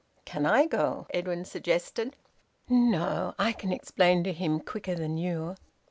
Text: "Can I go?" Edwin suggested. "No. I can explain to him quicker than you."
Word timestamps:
"Can 0.25 0.47
I 0.47 0.65
go?" 0.65 1.05
Edwin 1.13 1.45
suggested. 1.45 2.15
"No. 2.67 3.35
I 3.37 3.51
can 3.53 3.71
explain 3.71 4.23
to 4.23 4.33
him 4.33 4.59
quicker 4.59 4.95
than 4.95 5.15
you." 5.19 5.53